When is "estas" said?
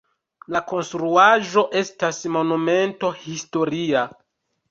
1.83-2.21